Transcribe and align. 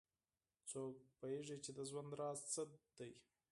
څوک 0.69 0.95
پوهیږي 1.17 1.57
چې 1.63 1.71
د 1.77 1.79
ژوند 1.89 2.11
راز 2.19 2.39
څه 2.53 2.63
ده 2.97 3.09